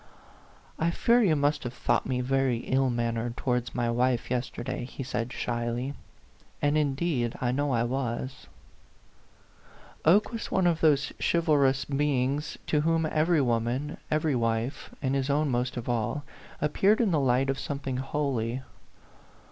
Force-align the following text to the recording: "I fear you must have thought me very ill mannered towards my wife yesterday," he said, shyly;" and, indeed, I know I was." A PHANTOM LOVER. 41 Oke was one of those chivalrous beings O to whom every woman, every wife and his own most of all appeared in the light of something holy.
"I 0.79 0.89
fear 0.89 1.21
you 1.21 1.35
must 1.35 1.63
have 1.63 1.75
thought 1.75 2.07
me 2.07 2.21
very 2.21 2.57
ill 2.61 2.89
mannered 2.89 3.37
towards 3.37 3.75
my 3.75 3.91
wife 3.91 4.31
yesterday," 4.31 4.83
he 4.85 5.03
said, 5.03 5.31
shyly;" 5.31 5.93
and, 6.59 6.75
indeed, 6.75 7.35
I 7.39 7.51
know 7.51 7.71
I 7.71 7.83
was." 7.83 8.47
A 10.03 10.03
PHANTOM 10.03 10.05
LOVER. 10.05 10.05
41 10.05 10.15
Oke 10.15 10.31
was 10.31 10.51
one 10.51 10.65
of 10.65 10.81
those 10.81 11.13
chivalrous 11.21 11.85
beings 11.85 12.57
O 12.57 12.61
to 12.65 12.81
whom 12.81 13.05
every 13.05 13.41
woman, 13.41 13.97
every 14.09 14.33
wife 14.33 14.89
and 15.03 15.13
his 15.13 15.29
own 15.29 15.51
most 15.51 15.77
of 15.77 15.87
all 15.87 16.23
appeared 16.59 16.99
in 16.99 17.11
the 17.11 17.19
light 17.19 17.51
of 17.51 17.59
something 17.59 17.97
holy. 17.97 18.63